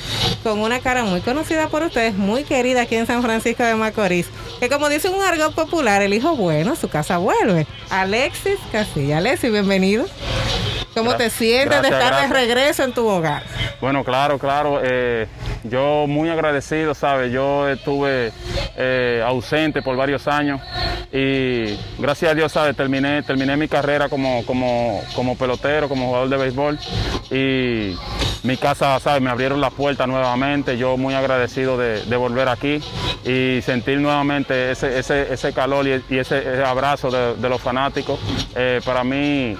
[0.44, 4.28] con una cara muy conocida por ustedes, muy querida aquí en San Francisco de Macorís,
[4.60, 7.66] que como dice un argot popular, el hijo bueno, su casa vuelve.
[7.90, 9.18] Alexis Casilla.
[9.18, 10.06] Alexis, bienvenido.
[10.98, 12.30] ¿Cómo te sientes de estar gracias.
[12.30, 13.42] de regreso en tu hogar?
[13.80, 14.80] Bueno, claro, claro.
[14.82, 15.26] eh,
[15.64, 17.32] yo muy agradecido, ¿sabes?
[17.32, 18.32] Yo estuve
[18.76, 20.60] eh, ausente por varios años
[21.12, 22.76] y gracias a Dios, ¿sabes?
[22.76, 26.78] Terminé, terminé mi carrera como, como, como pelotero, como jugador de béisbol
[27.30, 27.96] y
[28.44, 29.20] mi casa, ¿sabes?
[29.20, 30.78] Me abrieron las puertas nuevamente.
[30.78, 32.80] Yo muy agradecido de, de volver aquí
[33.24, 37.60] y sentir nuevamente ese, ese, ese calor y, y ese, ese abrazo de, de los
[37.60, 38.18] fanáticos.
[38.54, 39.56] Eh, para mí,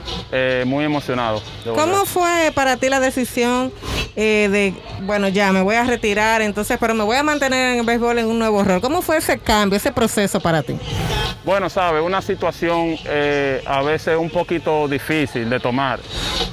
[0.65, 1.28] muy emocionado.
[1.65, 3.73] ¿Cómo fue para ti la decisión
[4.17, 7.81] eh, de, bueno, ya me voy a retirar, entonces, pero me voy a mantener en
[7.81, 8.81] el béisbol en un nuevo rol?
[8.81, 10.77] ¿Cómo fue ese cambio, ese proceso para ti?
[11.45, 16.01] Bueno, sabe, una situación eh, a veces un poquito difícil de tomar,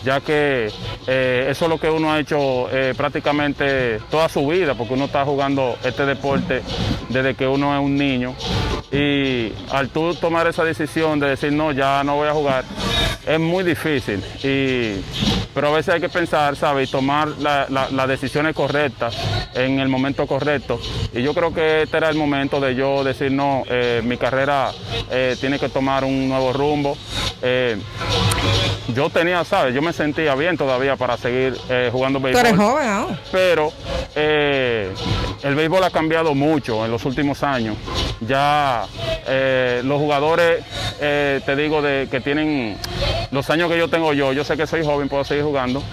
[0.03, 0.71] ya que
[1.07, 5.25] eh, eso es lo que uno ha hecho prácticamente toda su vida, porque uno está
[5.25, 6.61] jugando este deporte
[7.09, 8.35] desde que uno es un niño.
[8.91, 12.63] Y al tú tomar esa decisión de decir, no, ya no voy a jugar,
[13.25, 14.23] es muy difícil.
[14.43, 14.64] Y,
[15.53, 16.89] pero a veces hay que pensar, ¿sabes?
[16.89, 19.15] Y tomar la- la- las decisiones correctas
[19.53, 20.79] en el momento correcto.
[21.13, 24.71] Y yo creo que este era el momento de yo decir, no, eh, mi carrera
[25.09, 26.97] eh, tiene que tomar un nuevo rumbo.
[27.41, 27.77] Eh,
[28.93, 29.73] yo tenía, ¿sabes?
[29.73, 31.55] Yo me sentía bien todavía para seguir
[31.91, 32.45] jugando Tú béisbol.
[32.45, 33.19] eres joven aún.
[33.31, 33.71] Pero
[35.43, 37.77] el béisbol ha cambiado mucho en los últimos años.
[38.21, 38.85] Ya
[39.27, 40.63] eh, los jugadores,
[40.99, 42.77] eh, te digo, de que tienen
[43.31, 45.83] los años que yo tengo yo, yo sé que soy joven, puedo seguir jugando,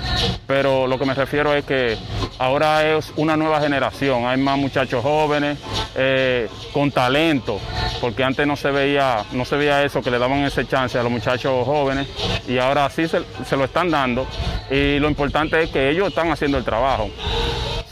[0.47, 1.97] pero lo que me refiero es que
[2.39, 5.59] ahora es una nueva generación, hay más muchachos jóvenes
[5.95, 7.59] eh, con talento,
[8.01, 11.03] porque antes no se veía, no se veía eso, que le daban ese chance a
[11.03, 12.07] los muchachos jóvenes
[12.47, 14.27] y ahora sí se, se lo están dando
[14.71, 17.11] y lo importante es que ellos están haciendo el trabajo.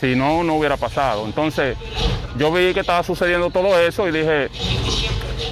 [0.01, 1.27] Si no, no hubiera pasado.
[1.27, 1.77] Entonces,
[2.37, 4.49] yo vi que estaba sucediendo todo eso y dije,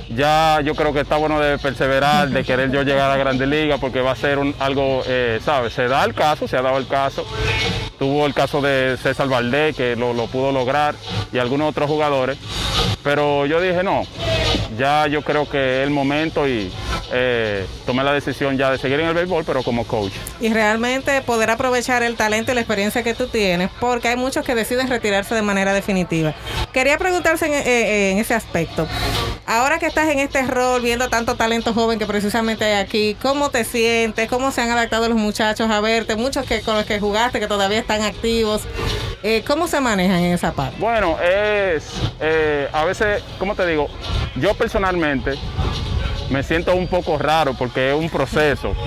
[0.09, 3.47] ya yo creo que está bueno de perseverar, de querer yo llegar a la Grande
[3.47, 5.75] Liga, porque va a ser algo, eh, ¿sabes?
[5.75, 7.27] Se da el caso, se ha dado el caso.
[7.99, 10.95] Tuvo el caso de César Valdés, que lo pudo lograr,
[11.33, 12.39] y algunos otros jugadores.
[13.03, 14.05] Pero yo dije, no,
[14.77, 16.71] ya yo creo que es el momento y
[17.13, 20.13] eh, tomé la decisión ya de seguir en el béisbol, pero como coach.
[20.41, 24.45] Y realmente poder aprovechar el talento y la experiencia que tú tienes, porque hay muchos
[24.45, 26.35] que deciden retirarse de manera definitiva.
[26.73, 28.87] Quería preguntarse en, eh, en ese aspecto.
[29.47, 33.51] Ahora que estás en este rol, viendo tanto talento joven que precisamente hay aquí, ¿cómo
[33.51, 34.29] te sientes?
[34.29, 36.17] ¿Cómo se han adaptado los muchachos a verte?
[36.17, 38.63] Muchos que con los que jugaste, que todavía están activos.
[39.23, 40.77] Eh, ¿Cómo se manejan en esa parte?
[40.79, 43.89] Bueno, es eh, a veces, ¿cómo te digo?
[44.41, 45.35] Yo personalmente
[46.31, 48.75] me siento un poco raro porque es un proceso.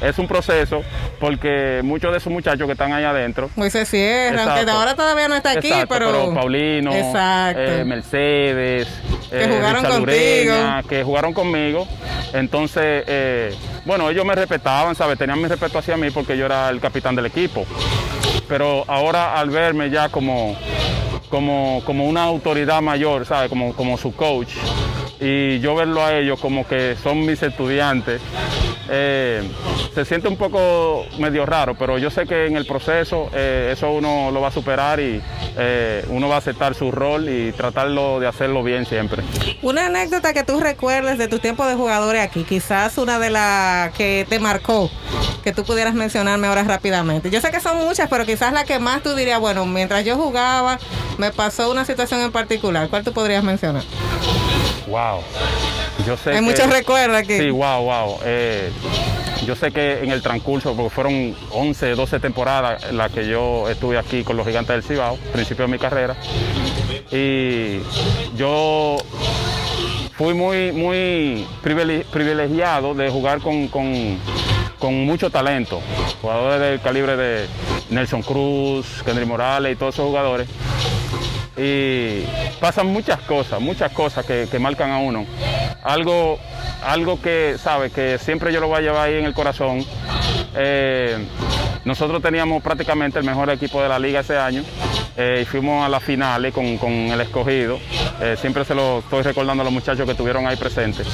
[0.00, 0.82] Es un proceso
[1.18, 3.50] porque muchos de esos muchachos que están ahí adentro.
[3.56, 4.70] Moisés Sierra, aunque Exacto.
[4.70, 6.34] ahora todavía no está aquí, Exacto, pero...
[6.34, 8.86] Paulino, eh, Mercedes,
[9.28, 10.54] Que eh, jugaron Richard contigo.
[10.54, 11.88] Ureña, que jugaron conmigo.
[12.32, 13.52] Entonces, eh,
[13.84, 15.18] bueno, ellos me respetaban, ¿sabes?
[15.18, 17.66] Tenían mi respeto hacia mí porque yo era el capitán del equipo.
[18.46, 20.56] Pero ahora al verme ya como,
[21.28, 23.48] como, como una autoridad mayor, ¿sabes?
[23.48, 24.54] Como, como su coach.
[25.20, 28.20] Y yo verlo a ellos como que son mis estudiantes,
[28.88, 29.42] eh,
[29.94, 33.90] se siente un poco medio raro, pero yo sé que en el proceso eh, eso
[33.90, 35.20] uno lo va a superar y
[35.56, 39.22] eh, uno va a aceptar su rol y tratarlo de hacerlo bien siempre.
[39.62, 43.92] Una anécdota que tú recuerdes de tu tiempo de jugadores aquí, quizás una de las
[43.94, 44.90] que te marcó,
[45.44, 47.30] que tú pudieras mencionarme ahora rápidamente.
[47.30, 50.16] Yo sé que son muchas, pero quizás la que más tú dirías, bueno, mientras yo
[50.16, 50.78] jugaba,
[51.18, 52.88] me pasó una situación en particular.
[52.88, 53.82] ¿Cuál tú podrías mencionar?
[54.86, 55.20] Wow.
[56.06, 57.36] Yo sé Hay que- muchos recuerdos aquí.
[57.38, 58.18] Sí, wow, wow.
[58.24, 58.70] Eh,
[59.46, 63.96] yo sé que en el transcurso, porque fueron 11, 12 temporadas las que yo estuve
[63.98, 66.16] aquí con los gigantes del Cibao, principio de mi carrera.
[67.10, 67.78] Y
[68.36, 68.96] yo
[70.16, 74.18] fui muy, muy privile- privilegiado de jugar con, con-
[74.78, 75.80] con mucho talento.
[76.20, 77.46] Jugadores del calibre de
[77.90, 80.48] Nelson Cruz, Kendry Morales y todos esos jugadores.
[81.58, 82.24] Y
[82.60, 85.26] pasan muchas cosas, muchas cosas que, marcan a uno.
[85.82, 86.38] Algo,
[86.84, 89.84] algo que, sabe, que siempre yo lo voy a llevar ahí en el corazón.
[90.54, 91.18] Eh,
[91.84, 94.62] nosotros teníamos prácticamente el mejor equipo de la liga ese año
[95.16, 97.78] eh, y fuimos a las finales con, con el escogido.
[98.20, 101.06] Eh, siempre se lo estoy recordando a los muchachos que estuvieron ahí presentes.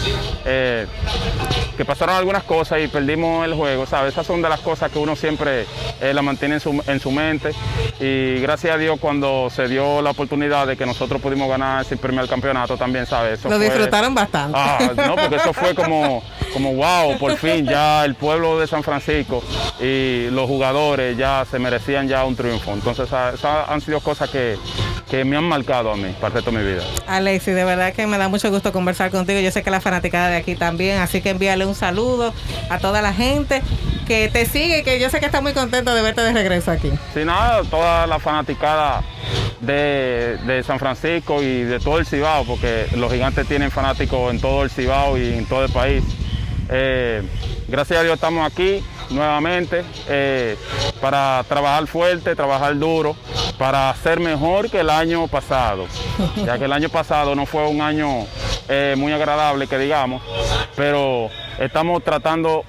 [1.76, 4.12] Que pasaron algunas cosas y perdimos el juego, ¿sabes?
[4.12, 5.66] Esas son de las cosas que uno siempre
[6.00, 7.50] eh, la mantiene en su, en su mente
[8.00, 11.96] y gracias a Dios cuando se dio la oportunidad de que nosotros pudimos ganar ese
[11.96, 13.40] primer campeonato también, ¿sabes?
[13.40, 14.56] Eso Lo fue- disfrutaron bastante.
[14.60, 18.82] Ah, no, porque eso fue como, como wow, por fin ya el pueblo de San
[18.84, 19.42] Francisco
[19.80, 22.72] y los jugadores ya se merecían ya un triunfo.
[22.72, 24.56] Entonces esas esas han sido cosas que,
[25.10, 26.82] que me han marcado a mí para el resto de mi vida.
[27.06, 29.40] Alexi, de verdad que me da mucho gusto conversar contigo.
[29.40, 32.32] Yo sé que la fanaticada de aquí también, así que envíale un saludo
[32.70, 33.62] a toda la gente
[34.06, 36.90] que te sigue que yo sé que está muy contento de verte de regreso aquí.
[37.12, 39.02] Sin nada, toda la fanaticada
[39.60, 44.40] de, de San Francisco y de todo el Cibao, porque los gigantes tienen fanáticos en
[44.40, 46.04] todo el Cibao y en todo el país.
[46.68, 47.22] Eh,
[47.68, 50.56] gracias a Dios estamos aquí nuevamente eh,
[51.00, 53.16] para trabajar fuerte, trabajar duro,
[53.58, 55.86] para ser mejor que el año pasado,
[56.44, 58.26] ya que el año pasado no fue un año
[58.68, 60.22] eh, muy agradable, que digamos,
[60.76, 62.64] pero estamos tratando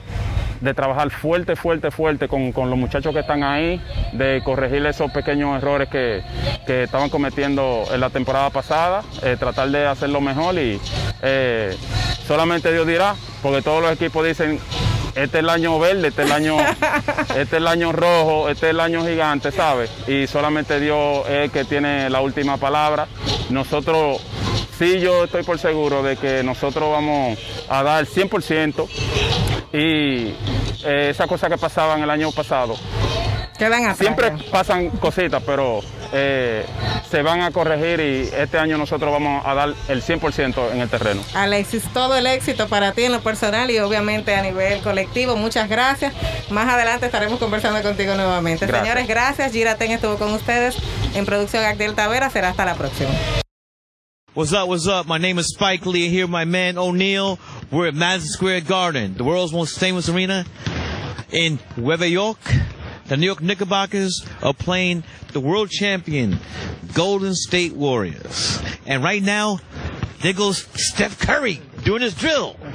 [0.61, 3.81] de trabajar fuerte, fuerte, fuerte con, con los muchachos que están ahí,
[4.13, 6.23] de corregir esos pequeños errores que,
[6.65, 10.79] que estaban cometiendo en la temporada pasada, eh, tratar de hacerlo mejor y
[11.21, 11.75] eh,
[12.25, 14.59] solamente Dios dirá, porque todos los equipos dicen,
[15.15, 16.57] este es el año verde, este es el año,
[17.29, 19.89] este es el año rojo, este es el año gigante, ¿sabes?
[20.07, 23.07] Y solamente Dios es el que tiene la última palabra.
[23.49, 24.21] Nosotros,
[24.77, 28.87] sí, yo estoy por seguro de que nosotros vamos a dar 100%
[29.73, 30.35] y
[30.85, 32.75] eh, esas cosas que pasaban el año pasado.
[33.57, 33.97] Quedan atrás.
[33.97, 35.79] Siempre pasan cositas, pero
[36.11, 36.65] eh,
[37.09, 40.89] se van a corregir y este año nosotros vamos a dar el 100% en el
[40.89, 41.21] terreno.
[41.33, 45.37] Alexis, todo el éxito para ti en lo personal y obviamente a nivel colectivo.
[45.37, 46.13] Muchas gracias.
[46.49, 48.65] Más adelante estaremos conversando contigo nuevamente.
[48.65, 48.83] Gracias.
[48.83, 49.51] Señores, gracias.
[49.53, 50.75] Giraten estuvo con ustedes
[51.13, 52.29] en producción Agdiel Tavera.
[52.29, 53.09] Será hasta la próxima.
[54.35, 54.67] What's up?
[54.67, 55.07] What's up?
[55.07, 56.09] My name is Spike Lee.
[56.09, 57.39] Here, my man O'Neal.
[57.71, 60.43] We're at Madison Square Garden, the world's most famous arena
[61.31, 62.39] in Nueva York.
[63.05, 66.37] The New York Knickerbockers are playing the world champion
[66.93, 68.61] Golden State Warriors.
[68.85, 69.59] And right now,
[70.19, 72.57] there goes Steph Curry doing his drill.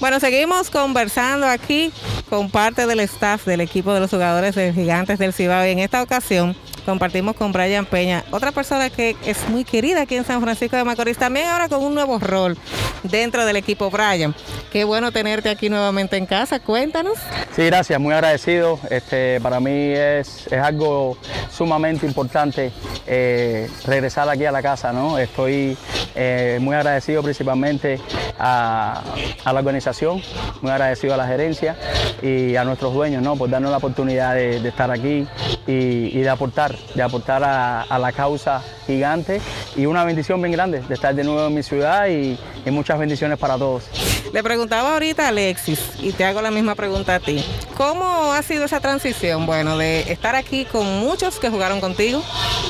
[0.00, 1.90] Bueno, seguimos conversando aquí
[2.28, 5.78] con parte del staff del equipo de los jugadores de Gigantes del Cibao y en
[5.78, 6.54] esta ocasión
[6.84, 10.84] compartimos con Brian Peña, otra persona que es muy querida aquí en San Francisco de
[10.84, 12.56] Macorís, también ahora con un nuevo rol
[13.02, 14.34] dentro del equipo Brian.
[14.72, 17.18] Qué bueno tenerte aquí nuevamente en casa, cuéntanos.
[17.54, 18.78] Sí, gracias, muy agradecido.
[18.90, 21.16] Este, para mí es, es algo
[21.50, 22.72] sumamente importante
[23.06, 25.18] eh, regresar aquí a la casa, ¿no?
[25.18, 25.76] Estoy
[26.14, 28.00] eh, muy agradecido principalmente
[28.38, 29.02] a,
[29.44, 30.20] la organización,
[30.60, 31.76] muy agradecido a la gerencia
[32.22, 33.36] y a nuestros dueños, ¿no?
[33.36, 35.26] Por darnos la oportunidad de estar aquí
[35.66, 39.40] y, de aportar, de aportar a, la causa gigante
[39.76, 42.98] y una bendición bien grande de estar de nuevo en mi ciudad y, y muchas
[42.98, 43.84] bendiciones para todos.
[44.32, 47.44] Le preguntaba ahorita Alexis y te hago la misma pregunta a ti.
[47.76, 49.46] ¿Cómo ha sido esa transición?
[49.46, 52.22] Bueno, de estar aquí con muchos que jugaron contigo,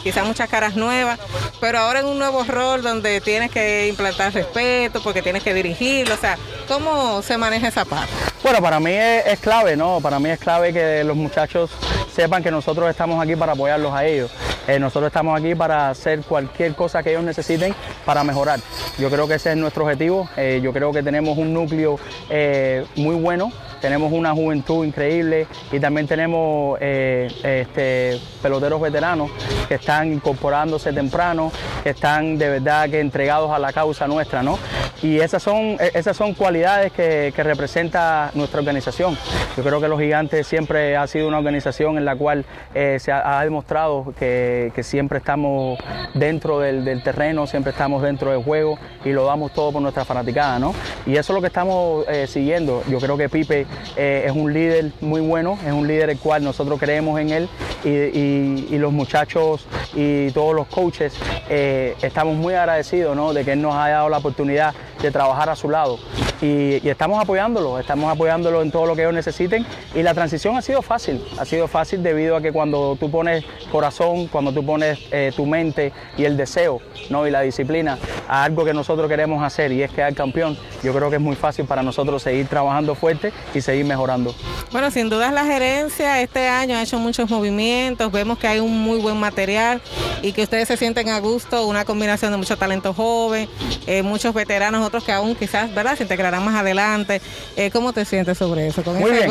[0.02, 1.18] quizás muchas caras nuevas,
[1.60, 6.14] pero ahora en un nuevo rol donde tienes que implantar respeto porque tienes que dirigirlo.
[6.14, 6.36] O sea,
[6.68, 8.33] ¿cómo se maneja esa parte?
[8.44, 10.00] Bueno, para mí es, clave, ¿no?
[10.02, 11.70] Para mí es clave que los muchachos
[12.12, 14.30] sepan que nosotros estamos aquí para apoyarlos a ellos.
[14.68, 17.74] Eh, nosotros estamos aquí para hacer cualquier cosa que ellos necesiten
[18.04, 18.60] para mejorar.
[18.98, 20.28] Yo creo que ese es nuestro objetivo.
[20.36, 23.50] Eh, yo creo que tenemos un núcleo eh, muy bueno.
[23.80, 29.30] Tenemos una juventud increíble y también tenemos eh, este, peloteros veteranos
[29.68, 31.52] que están incorporándose temprano,
[31.82, 34.58] que están de verdad que entregados a la causa nuestra, ¿no?
[35.02, 39.16] Y esas son, eh, esas son cualidades que representa nuestra organización.
[39.56, 42.44] Yo creo que los gigantes siempre ha sido una organización en la cual
[42.74, 45.78] eh, se ha, demostrado que, siempre estamos
[46.14, 50.58] dentro del, terreno, siempre estamos dentro del juego y lo damos todo por nuestra fanaticada,
[50.58, 50.74] ¿no?
[51.06, 52.82] Y eso es lo que estamos eh, siguiendo.
[52.88, 56.42] Yo creo que Pipe eh, es un líder muy bueno, es un líder el cual
[56.42, 57.48] nosotros creemos en él
[57.84, 61.14] y, los muchachos y todos los coaches
[61.48, 63.32] estamos muy agradecidos ¿no?
[63.32, 65.98] de que él nos haya dado la oportunidad de trabajar a su lado.
[66.42, 69.14] Y, y estamos apoyándolo, estamos apoyándolo en todo lo que ellos
[69.44, 69.66] necesiten.
[69.94, 73.44] Y la transición ha sido fácil, ha sido fácil debido a que cuando tú pones
[73.70, 76.80] corazón, cuando tú pones eh, tu mente y el deseo
[77.10, 77.26] ¿no?
[77.26, 81.10] y la disciplina a algo que nosotros queremos hacer y es quedar campeón, yo creo
[81.10, 84.34] que es muy fácil para nosotros seguir trabajando fuerte y seguir mejorando.
[84.72, 88.82] Bueno, sin dudas la gerencia este año ha hecho muchos movimientos, vemos que hay un
[88.82, 89.80] muy buen material
[90.22, 93.48] y que ustedes se sienten a gusto, una combinación de mucho talento joven,
[93.86, 97.20] eh, muchos veteranos, otros que aún quizás, ¿verdad?, se integrarán más adelante.
[97.56, 99.26] Eh, ¿Cómo te sientes sobre eso, con Muy ese bien,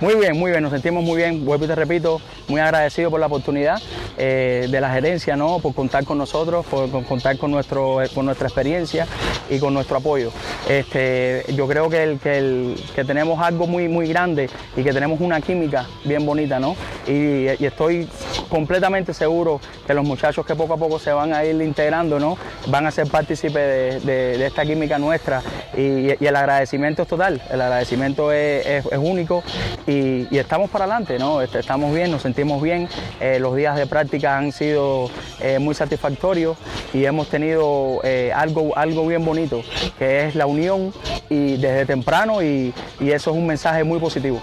[0.00, 3.20] Muy bien, muy bien, nos sentimos muy bien, vuelvo y te repito, muy agradecido por
[3.20, 3.80] la oportunidad
[4.18, 5.60] eh, de la gerencia, ¿no?
[5.60, 9.06] por contar con nosotros, por, contar con, nuestro, eh, con nuestra experiencia
[9.48, 10.32] y con nuestro apoyo.
[10.68, 15.40] Este, yo creo que, el, que, tenemos algo muy, muy grande y que tenemos una
[15.40, 16.74] química bien bonita, ¿no?
[17.06, 18.08] Y, estoy
[18.48, 22.36] completamente seguro que los muchachos que poco a poco se van a ir integrando, ¿no?
[22.66, 25.42] Van a ser partícipes de, de- de esta química nuestra
[25.76, 29.43] y, el agradecimiento es total, el agradecimiento es único
[29.86, 31.40] y, y estamos para adelante, ¿no?
[31.40, 32.88] Este, Estamos bien, nos sentimos bien,
[33.20, 36.56] eh, los días de práctica han sido eh, muy satisfactorios
[36.92, 39.62] y hemos tenido eh, algo, algo bien bonito,
[39.98, 40.92] que es la unión
[41.30, 44.42] y desde temprano y, y eso es un mensaje muy positivo.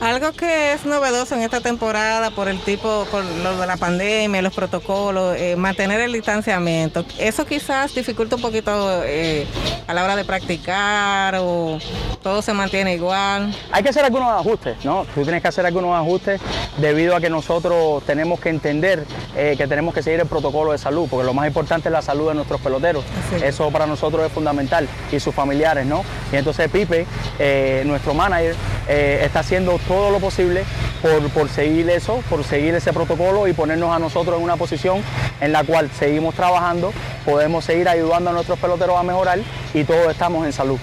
[0.00, 4.42] Algo que es novedoso en esta temporada por el tipo, por lo de la pandemia,
[4.42, 9.46] los protocolos, eh, mantener el distanciamiento, eso quizás dificulta un poquito eh,
[9.86, 11.78] a la hora de practicar o
[12.22, 13.54] todo se mantiene igual.
[13.72, 15.04] Hay que hacer algunos ajustes, ¿no?
[15.14, 16.40] Tú tienes que hacer algunos ajustes
[16.78, 19.04] debido a que nosotros tenemos que entender
[19.36, 22.02] eh, que tenemos que seguir el protocolo de salud, porque lo más importante es la
[22.02, 23.04] salud de nuestros peloteros.
[23.42, 26.04] Eso para nosotros es fundamental y sus familiares, ¿no?
[26.32, 27.06] Y entonces Pipe,
[27.38, 28.54] eh, nuestro manager,
[28.88, 30.64] eh, está haciendo todo lo posible
[31.02, 35.02] por, por seguir eso, por seguir ese protocolo y ponernos a nosotros en una posición
[35.40, 36.92] en la cual seguimos trabajando,
[37.24, 39.38] podemos seguir ayudando a nuestros peloteros a mejorar
[39.72, 40.78] y todos estamos en salud.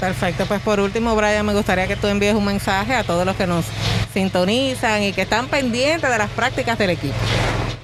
[0.00, 3.36] Perfecto, pues por último, Brian, me gustaría que tú envíes un mensaje a todos los
[3.36, 3.64] que nos
[4.12, 7.14] sintonizan y que están pendientes de las prácticas del equipo.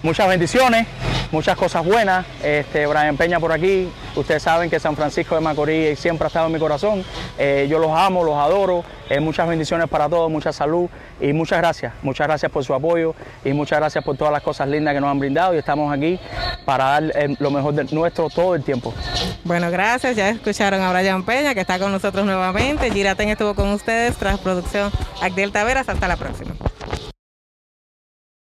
[0.03, 0.87] Muchas bendiciones,
[1.31, 2.25] muchas cosas buenas.
[2.43, 6.47] Este, Brian Peña por aquí, Ustedes saben que San Francisco de Macorís siempre ha estado
[6.47, 7.05] en mi corazón.
[7.39, 8.85] Eh, yo los amo, los adoro.
[9.09, 10.89] Eh, muchas bendiciones para todos, mucha salud
[11.21, 11.93] y muchas gracias.
[12.03, 15.11] Muchas gracias por su apoyo y muchas gracias por todas las cosas lindas que nos
[15.11, 16.19] han brindado y estamos aquí
[16.65, 18.93] para dar eh, lo mejor de nuestro todo el tiempo.
[19.45, 20.17] Bueno, gracias.
[20.17, 22.91] Ya escucharon a Brian Peña que está con nosotros nuevamente.
[22.91, 24.91] Giraten estuvo con ustedes tras producción
[25.23, 25.89] Agdiel Taveras.
[25.89, 26.53] Hasta la próxima.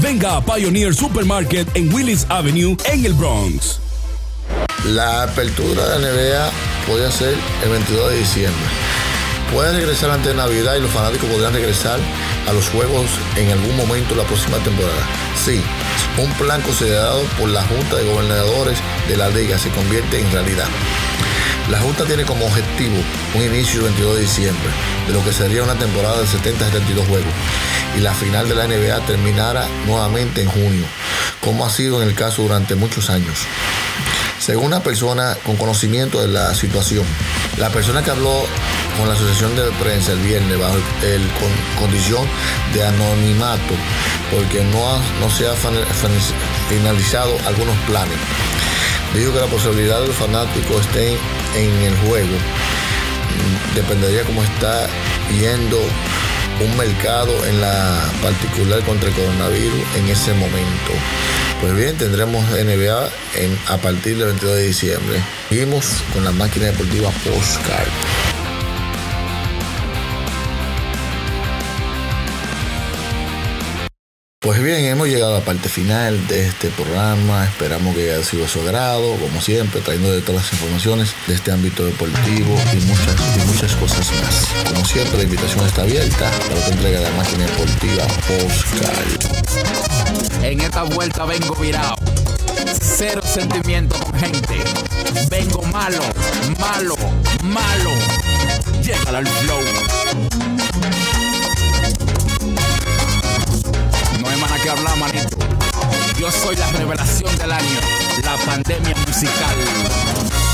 [0.00, 3.80] venga a Pioneer Supermarket en Willis Avenue en el Bronx.
[4.86, 6.50] La apertura de la NBA
[6.86, 8.66] podría ser el 22 de diciembre.
[9.52, 11.98] Puede regresar antes de Navidad y los fanáticos podrán regresar
[12.48, 15.06] a los juegos en algún momento de la próxima temporada.
[15.44, 15.60] Sí,
[16.18, 18.78] un plan considerado por la Junta de Gobernadores
[19.08, 20.66] de la Liga se convierte en realidad.
[21.70, 22.94] La Junta tiene como objetivo
[23.34, 24.70] un inicio el 22 de diciembre,
[25.08, 27.32] de lo que sería una temporada de 70-72 juegos,
[27.96, 30.84] y la final de la NBA terminara nuevamente en junio,
[31.40, 33.38] como ha sido en el caso durante muchos años.
[34.38, 37.04] Según una persona con conocimiento de la situación,
[37.58, 38.44] la persona que habló
[38.98, 42.26] con la asociación de prensa el viernes bajo el, con condición
[42.74, 43.74] de anonimato,
[44.30, 46.10] porque no, ha- no se ha fan- fan-
[46.68, 48.16] finalizado algunos planes.
[49.14, 51.16] Dijo que la posibilidad de los fanáticos estén
[51.56, 54.86] en el juego mm, dependería cómo está
[55.40, 55.78] yendo
[56.60, 60.92] un mercado en la particular contra el coronavirus en ese momento.
[61.60, 65.22] Pues bien, tendremos NBA en, a partir del 22 de diciembre.
[65.48, 67.88] Seguimos con la máquina deportiva Postcard.
[74.46, 77.44] Pues bien, hemos llegado a la parte final de este programa.
[77.46, 81.34] Esperamos que haya sido de su agrado, como siempre, trayendo de todas las informaciones de
[81.34, 84.46] este ámbito deportivo y muchas, y muchas cosas más.
[84.72, 89.24] Como siempre, la invitación está abierta para otra entrega de la máquina deportiva Postcard.
[90.44, 91.96] En esta vuelta vengo virado.
[92.80, 94.62] Cero sentimiento con gente.
[95.28, 96.04] Vengo malo,
[96.60, 96.94] malo,
[97.42, 97.90] malo.
[98.80, 100.55] Llega al flow.
[104.74, 105.36] Que manito.
[106.18, 107.80] Yo soy la revelación del año.
[108.24, 109.56] La pandemia musical.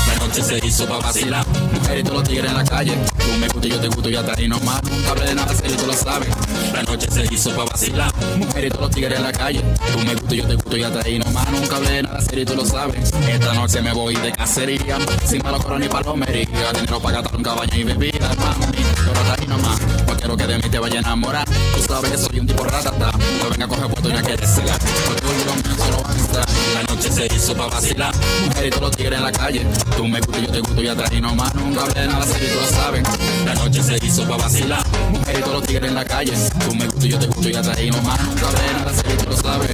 [0.07, 1.43] La noche se hizo pa' vacilar.
[1.73, 2.93] Mujeres y todos los tigres en la calle.
[3.17, 4.83] Tú me gustas, yo te gusto y hasta ahí nomás.
[4.83, 6.29] Nunca hablé de nada serio, tú lo sabes.
[6.73, 8.13] La noche se hizo pa' vacilar.
[8.37, 9.61] Mujeres y todos los tigres en la calle.
[9.91, 11.51] Tú me gustas, yo te gusto y hasta ahí nomás.
[11.51, 13.11] Nunca hablé de nada serio, tú lo sabes.
[13.27, 14.97] Esta noche me voy de cacería.
[15.25, 16.71] Sin malo coro ni palomería.
[16.73, 18.77] Dinero para gastar un caballo y bebida, mami.
[19.05, 19.79] Pero hasta ahí nomás.
[20.07, 21.42] No quiero que de mí te vaya a enamorar.
[21.85, 23.11] Tú sabes que soy un tipo ratata.
[23.11, 24.79] No venga a coger puesto y no quieres cegar.
[25.05, 26.45] Porque hoy lo mío solo va a estar.
[26.75, 28.13] La noche se hizo pa' vacilar.
[28.45, 29.67] Mujeres y todos los tigres en la calle.
[29.97, 31.53] Tú me gustas, yo te gusto y atrás y nomás.
[31.55, 33.03] Nunca hablé nada serio, tú lo sabes.
[33.45, 34.83] La noche se hizo pa' vacilar.
[35.11, 36.33] Mujeres y todos los tigres en la calle.
[36.65, 38.23] Tú me gustas, yo te gusto y atrás y nomás.
[38.23, 39.71] Nunca hablé nada serio, tú lo sabes.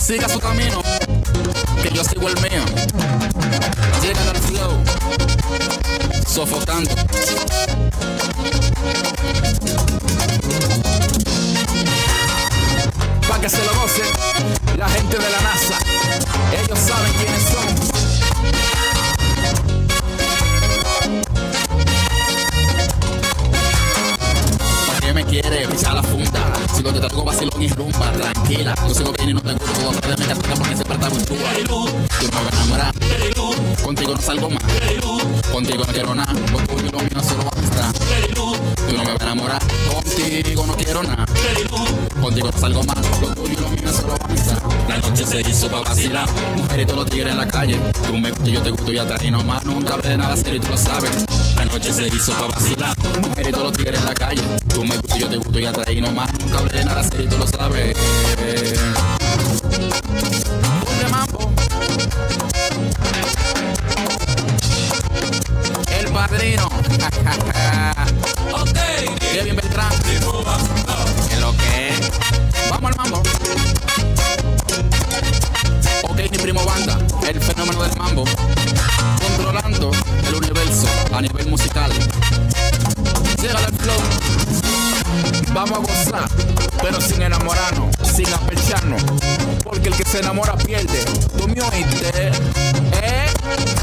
[0.00, 0.82] Siga su camino,
[1.82, 2.64] que yo sigo el mío.
[4.02, 4.82] Llega al flow,
[6.30, 6.94] sofocando.
[13.28, 14.02] Pa' que se lo goce
[14.76, 15.78] la gente de la NASA.
[16.62, 17.66] Ellos saben quiénes son.
[24.86, 26.52] ¿Para qué me quiere pisar la funda?
[26.76, 28.74] Si lo te traigo vacilón y rumba, tranquila.
[28.86, 31.50] Yo sigo bien y no tengo todo de mi casa porque siempre está muy chula.
[31.66, 31.88] Tú
[32.30, 32.99] no me vas a enamorar.
[33.90, 34.62] Contigo no salgo más.
[35.50, 36.32] Contigo no quiero nada.
[36.32, 37.92] Lo tuyo lo mío solo va a estar.
[38.32, 39.62] Tú no me vas a enamorar.
[39.92, 41.26] Contigo no quiero nada.
[42.22, 43.20] Contigo no salgo más.
[43.20, 44.62] Lo tuyo lo mío solo va a estar.
[44.88, 46.28] La noche se hizo pa' vacilar.
[46.56, 47.80] Mujeres y todos los tigres en la calle.
[48.06, 49.64] Tú me gustas, yo te gusto y atrás y nomás.
[49.64, 51.26] Nunca hablé de nada serio y tú lo sabes.
[51.56, 52.96] La noche se hizo pa' vacilar.
[53.20, 54.42] Mujeres y todos los tigres en la calle.
[54.72, 56.32] Tú me gustas, yo te gusto y atrás y nomás.
[56.38, 57.96] Nunca hablé de nada serio y tú lo sabes.
[66.30, 66.66] Padrino.
[68.52, 68.78] ok.
[69.32, 69.90] Kevin Beltrán.
[71.28, 71.94] ¿Qué lo que?
[72.70, 73.22] Vamos al mambo.
[76.04, 76.98] Ok, mi primo banda.
[77.26, 78.24] El fenómeno del mambo.
[79.20, 79.90] Controlando
[80.26, 81.90] el universo a nivel musical.
[83.40, 84.00] Llega al flow.
[85.52, 86.28] Vamos a gozar,
[86.80, 89.02] pero sin enamorarnos, sin apecharnos.
[89.64, 91.04] Porque el que se enamora pierde.
[91.36, 92.30] ¿Tú me oíste?
[92.92, 93.26] ¿Eh?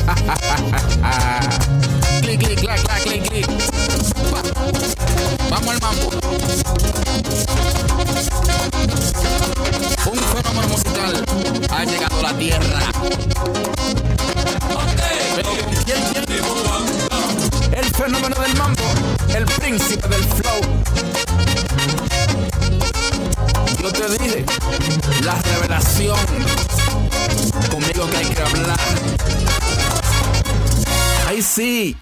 [2.38, 3.48] clic, clic, clac, clac, clic, clic.
[4.34, 4.42] Va.
[5.50, 6.10] Vamos al mambo.
[10.06, 11.26] Un fenómeno musical
[11.70, 12.80] ha llegado a la tierra.
[17.72, 18.84] El fenómeno del mambo,
[19.36, 20.62] el príncipe del flow.
[23.82, 24.46] Yo te dije,
[25.24, 26.20] la revelación.
[27.70, 28.80] Conmigo que hay que hablar.
[31.28, 31.98] Ahí sí,